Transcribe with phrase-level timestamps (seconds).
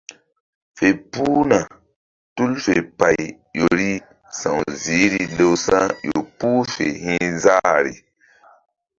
[0.79, 1.57] Fe puhna
[2.37, 3.19] tul fe pay
[3.57, 3.91] ƴo ri
[4.39, 7.93] sa̧w ziihri lewsa̧ ƴo puh fe hi̧ záhri.